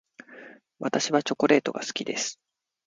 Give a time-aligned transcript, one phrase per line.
[0.79, 2.39] 私はチョコレートが好きです。